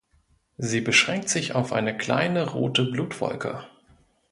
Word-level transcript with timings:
Sie 0.57 0.81
beschränkt 0.81 1.29
sich 1.29 1.53
auf 1.53 1.71
eine 1.71 1.95
kleine 1.95 2.53
rote 2.53 2.85
„Blut-Wolke“. 2.85 3.67